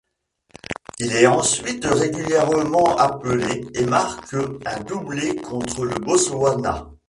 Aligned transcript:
Il 0.97 1.13
est 1.15 1.27
ensuite 1.27 1.85
régulièrement 1.85 2.97
appelé 2.97 3.67
et 3.75 3.85
marque 3.85 4.33
un 4.65 4.79
doublé 4.79 5.35
contre 5.35 5.85
le 5.85 5.93
Botswana. 5.99 6.89